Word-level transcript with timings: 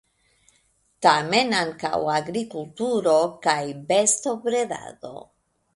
Tamen 1.05 1.51
ankaŭ 1.59 2.01
agrikulturo 2.15 3.17
kaj 3.47 3.59
bestobredado. 3.93 5.17